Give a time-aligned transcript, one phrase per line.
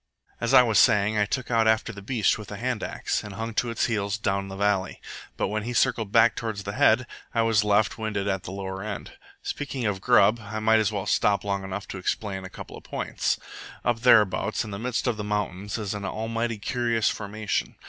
[0.39, 3.35] "As I was saying, I took out after the beast with the hand axe, and
[3.35, 4.99] hung to its heels down the valley;
[5.37, 8.81] but when he circled back toward the head, I was left winded at the lower
[8.81, 9.11] end.
[9.43, 12.83] Speaking of grub, I might as well stop long enough to explain a couple of
[12.83, 13.37] points.
[13.85, 17.75] Up thereabouts, in the midst of the mountains, is an almighty curious formation.